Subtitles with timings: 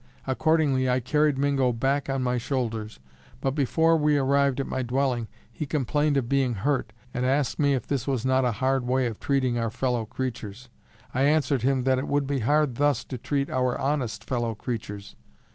[0.25, 2.99] Accordingly I carried Mingo back on my shoulders,
[3.39, 7.75] but before we arrived at my dwelling, he complained of being hurt, and asked me
[7.75, 10.69] if this was not a hard way of treating our fellow creatures.
[11.13, 15.15] I answered him that it would be hard thus to treat our honest fellow creatures.